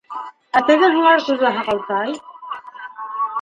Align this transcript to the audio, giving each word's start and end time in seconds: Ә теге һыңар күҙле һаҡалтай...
Ә 0.59 0.61
теге 0.69 0.89
һыңар 0.95 1.21
күҙле 1.27 1.51
һаҡалтай... 1.59 2.17